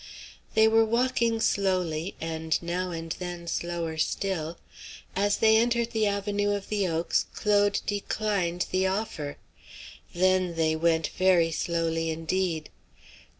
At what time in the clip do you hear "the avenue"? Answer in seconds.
5.91-6.55